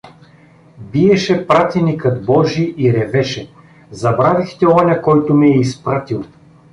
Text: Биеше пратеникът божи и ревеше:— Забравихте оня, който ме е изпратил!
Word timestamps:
Биеше 0.79 1.47
пратеникът 1.47 2.25
божи 2.25 2.73
и 2.77 2.93
ревеше:— 2.93 3.51
Забравихте 3.91 4.67
оня, 4.67 5.01
който 5.01 5.33
ме 5.33 5.47
е 5.47 5.59
изпратил! 5.59 6.23